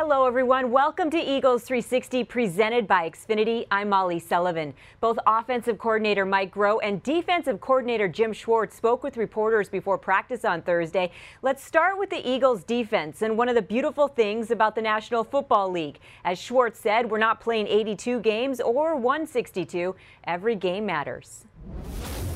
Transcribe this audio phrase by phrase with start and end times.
[0.00, 0.70] Hello, everyone.
[0.70, 3.66] Welcome to Eagles 360 presented by Xfinity.
[3.68, 4.72] I'm Molly Sullivan.
[5.00, 10.44] Both offensive coordinator Mike Groh and defensive coordinator Jim Schwartz spoke with reporters before practice
[10.44, 11.10] on Thursday.
[11.42, 15.24] Let's start with the Eagles defense and one of the beautiful things about the National
[15.24, 15.98] Football League.
[16.24, 19.96] As Schwartz said, we're not playing 82 games or 162.
[20.22, 21.44] Every game matters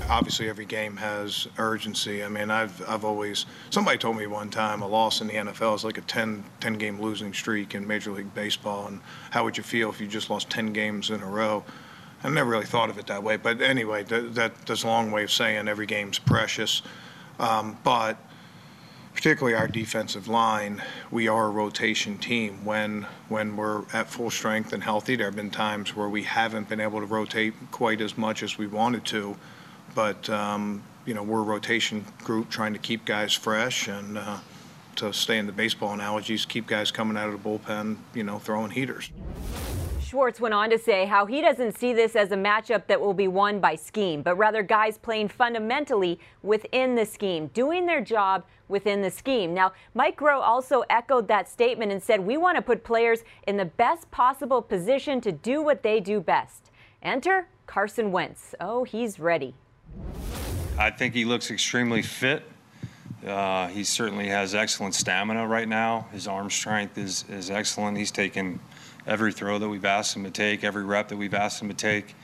[0.09, 2.23] obviously every game has urgency.
[2.23, 5.77] I mean, I've I've always somebody told me one time a loss in the NFL
[5.77, 9.01] is like a 10, 10 game losing streak in Major League Baseball, and
[9.31, 11.65] how would you feel if you just lost 10 games in a row?
[12.25, 15.11] I never really thought of it that way, but anyway, that, that that's a long
[15.11, 16.83] way of saying every game's precious.
[17.39, 18.17] Um, but
[19.15, 22.65] particularly our defensive line, we are a rotation team.
[22.65, 26.69] When when we're at full strength and healthy, there have been times where we haven't
[26.69, 29.37] been able to rotate quite as much as we wanted to
[29.95, 34.39] but um, you know we're a rotation group trying to keep guys fresh and uh,
[34.97, 38.39] to stay in the baseball analogies, keep guys coming out of the bullpen, you know,
[38.39, 39.11] throwing heaters.
[40.13, 43.15] Schwartz went on to say how he doesn't see this as a matchup that will
[43.15, 48.45] be won by scheme, but rather guys playing fundamentally within the scheme, doing their job
[48.69, 49.55] within the scheme.
[49.55, 53.57] Now, Mike Groh also echoed that statement and said, We want to put players in
[53.57, 56.71] the best possible position to do what they do best.
[57.03, 58.55] Enter Carson Wentz.
[58.61, 59.55] Oh, he's ready.
[60.79, 62.43] I think he looks extremely fit.
[63.27, 66.07] Uh, he certainly has excellent stamina right now.
[66.13, 67.97] His arm strength is, is excellent.
[67.99, 68.59] He's taken
[69.07, 71.75] every throw that we've asked him to take, every rep that we've asked him to
[71.75, 72.15] take,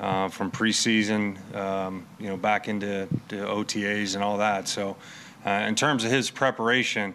[0.00, 4.66] uh, from preseason, um, you know, back into OTAs and all that.
[4.66, 4.96] So,
[5.44, 7.14] uh, in terms of his preparation,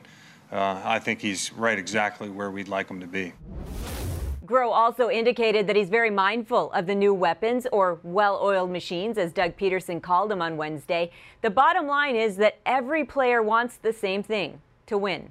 [0.52, 3.34] uh, I think he's right exactly where we'd like him to be.
[4.46, 9.18] Groh also indicated that he's very mindful of the new weapons, or well oiled machines,
[9.18, 11.12] as Doug Pederson called them on Wednesday.
[11.42, 15.30] The bottom line is that every player wants the same thing to win.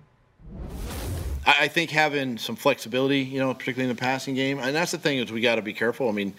[1.46, 4.98] I think having some flexibility, you know, particularly in the passing game, and that's the
[4.98, 6.08] thing is we got to be careful.
[6.08, 6.32] I mean,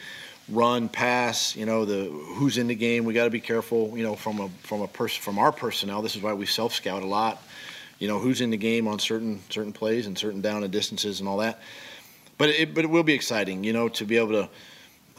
[0.49, 3.05] run, pass, you know, the who's in the game.
[3.05, 6.02] We got to be careful, you know, from a from a person from our personnel.
[6.02, 7.41] This is why we self scout a lot.
[7.99, 11.19] You know, who's in the game on certain certain plays and certain down and distances
[11.19, 11.61] and all that
[12.37, 14.49] but it, but it will be exciting, you know, to be able to,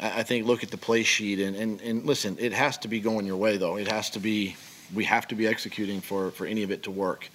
[0.00, 3.00] I think, look at the play sheet and, and, and listen, it has to be
[3.00, 3.76] going your way, though.
[3.76, 4.56] It has to be,
[4.94, 7.28] we have to be executing for, for any of it to work.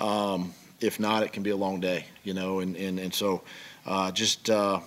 [0.00, 3.42] Um, if not, it can be a long day, you know, and, and, and so
[3.84, 4.80] uh, just uh,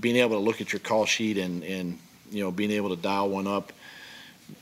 [0.00, 1.98] being able to look at your call sheet and, and,
[2.30, 3.72] you know, being able to dial one up,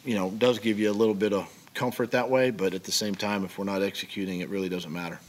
[0.05, 2.93] you know, does give you a little bit of comfort that way, but at the
[2.93, 5.21] same time, if we're not executing, it really doesn't matter.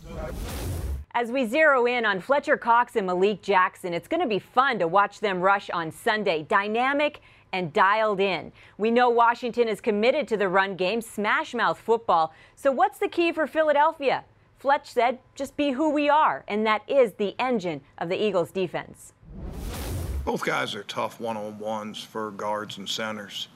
[1.14, 4.80] As we zero in on Fletcher Cox and Malik Jackson, it's going to be fun
[4.80, 6.44] to watch them rush on Sunday.
[6.44, 7.20] Dynamic
[7.52, 8.54] and dialed in.
[8.78, 12.34] We know Washington is committed to the run game, smash mouth football.
[12.56, 14.24] So, what's the key for Philadelphia?
[14.58, 18.52] Fletch said, just be who we are, and that is the engine of the Eagles'
[18.52, 19.12] defense.
[20.24, 23.50] Both guys are tough one on ones for guards and centers.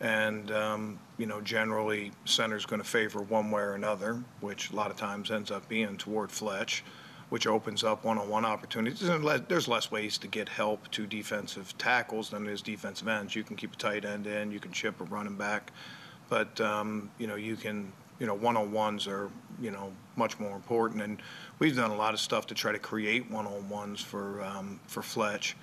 [0.00, 4.76] And, um, you know, generally, center's going to favor one way or another, which a
[4.76, 6.84] lot of times ends up being toward Fletch,
[7.30, 9.02] which opens up one-on-one opportunities.
[9.02, 13.34] And there's less ways to get help to defensive tackles than there's defensive ends.
[13.34, 15.72] You can keep a tight end in, you can chip a running back,
[16.28, 19.30] but um, you know, you can, you know, one-on-ones are,
[19.60, 21.02] you know, much more important.
[21.02, 21.20] And
[21.58, 25.56] we've done a lot of stuff to try to create one-on-ones for um, for Fletch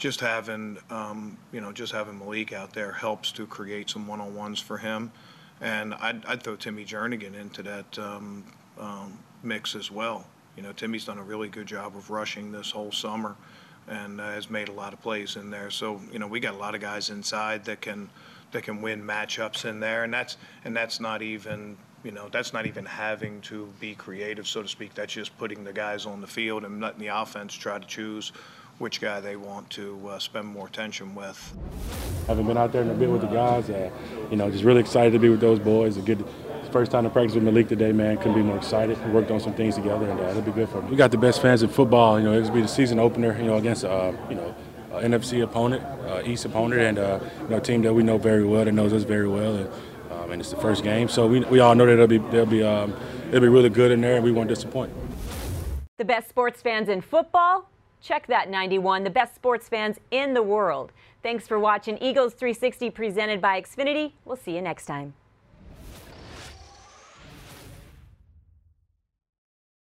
[0.00, 4.58] just having um, you know just having Malik out there helps to create some one-on-ones
[4.58, 5.12] for him,
[5.60, 8.44] and I'd, I'd throw Timmy Jernigan into that um,
[8.78, 10.26] um, mix as well.
[10.56, 13.36] You know, Timmy's done a really good job of rushing this whole summer,
[13.86, 15.70] and uh, has made a lot of plays in there.
[15.70, 18.08] So you know, we got a lot of guys inside that can
[18.52, 22.54] that can win matchups in there, and that's and that's not even you know that's
[22.54, 24.94] not even having to be creative, so to speak.
[24.94, 28.32] That's just putting the guys on the field and letting the offense try to choose
[28.80, 31.54] which guy they want to uh, spend more attention with.
[32.26, 33.68] Haven't been out there in a bit with the guys.
[33.68, 33.90] Uh,
[34.30, 35.98] you know, just really excited to be with those boys.
[35.98, 36.24] A good
[36.72, 38.16] first time to practice with Malik today, man.
[38.16, 38.96] Couldn't be more excited.
[39.04, 40.90] We worked on some things together, and uh, it'll be good for me.
[40.90, 42.18] We got the best fans in football.
[42.18, 43.36] You know, it'll be the season opener.
[43.36, 44.54] You know, against uh, you know.
[44.90, 48.18] Uh, NFC opponent, uh, East opponent, and uh, you know, a team that we know
[48.18, 49.70] very well, that knows us very well, and,
[50.10, 52.44] um, and it's the first game, so we, we all know that it'll be they'll
[52.44, 52.92] be um,
[53.28, 54.92] it'll be really good in there, and we won't disappoint.
[55.98, 57.70] The best sports fans in football,
[58.02, 60.92] Check that 91, the best sports fans in the world.
[61.22, 64.12] Thanks for watching Eagles 360 presented by Xfinity.
[64.24, 65.14] We'll see you next time.